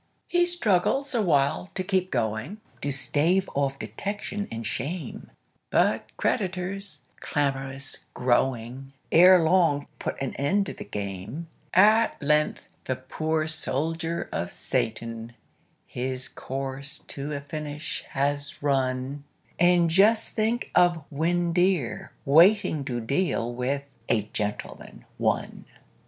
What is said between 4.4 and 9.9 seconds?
and shame; But creditors, clamorous growing, Ere long